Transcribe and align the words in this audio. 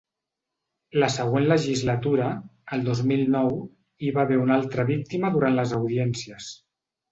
La 1.01 1.09
següent 1.15 1.45
legislatura, 1.51 2.29
el 2.77 2.87
dos 2.89 3.03
mil 3.13 3.23
nou, 3.37 3.53
hi 4.07 4.11
va 4.17 4.25
haver 4.25 4.41
una 4.47 4.59
altra 4.63 4.89
víctima 4.91 5.35
durant 5.39 5.61
les 5.63 5.79
audiències. 5.83 6.53